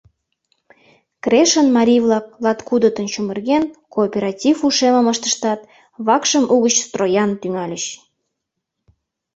[1.23, 3.63] Крешын марий-влак, латкудытын чумырген,
[3.93, 5.59] кооператив ушемым ыштыштат,
[6.05, 7.31] вакшым угыч строян!
[7.41, 7.85] тӱҥальыч.